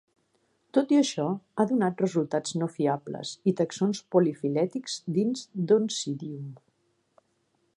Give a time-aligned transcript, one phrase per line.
[0.75, 1.25] Tot i això,
[1.57, 6.49] ha donat resultats no fiables i taxons polifilètics dins d""Oncidium".